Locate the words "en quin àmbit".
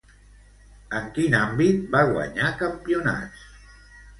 0.99-1.83